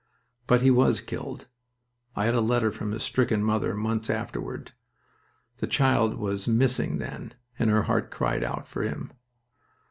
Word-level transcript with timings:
But 0.47 0.63
he 0.63 0.71
was 0.71 0.99
killed... 0.99 1.45
I 2.15 2.25
had 2.25 2.33
a 2.33 2.41
letter 2.41 2.71
from 2.71 2.89
his 2.91 3.03
stricken 3.03 3.43
mother 3.43 3.75
months 3.75 4.09
afterward. 4.09 4.71
The 5.57 5.67
child 5.67 6.15
was 6.15 6.47
"Missing" 6.47 6.97
then, 6.97 7.35
and 7.59 7.69
her 7.69 7.83
heart 7.83 8.09
cried 8.09 8.43
out 8.43 8.67
for 8.67 8.81
him. 8.81 9.13